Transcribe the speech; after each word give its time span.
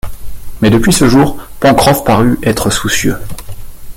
Mais 0.61 0.71
depuis 0.71 0.91
ce 0.93 1.07
jour, 1.07 1.37
Pencroff 1.59 2.03
parut 2.03 2.39
être 2.41 2.71
soucieux 2.71 3.17